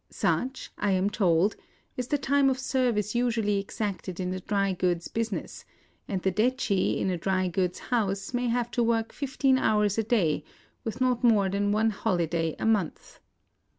Such, 0.09 0.71
I 0.79 0.93
am 0.93 1.11
told, 1.11 1.55
is 1.95 2.07
the 2.07 2.17
time 2.17 2.49
of 2.49 2.57
service 2.57 3.13
usually 3.13 3.59
exacted 3.59 4.19
in 4.19 4.31
the 4.31 4.39
dry 4.39 4.73
goods 4.73 5.07
business; 5.07 5.63
and 6.07 6.23
the 6.23 6.31
detchi 6.31 6.97
in 6.99 7.11
a 7.11 7.19
dry 7.19 7.47
goods 7.47 7.77
house 7.77 8.33
may 8.33 8.47
have 8.47 8.71
to 8.71 8.81
work 8.81 9.13
fifteen 9.13 9.59
hours 9.59 9.99
a 9.99 10.03
day, 10.03 10.43
with 10.83 11.01
not 11.01 11.23
more 11.23 11.49
than 11.49 11.71
one 11.71 11.91
holiday 11.91 12.55
a 12.57 12.65
month. 12.65 13.19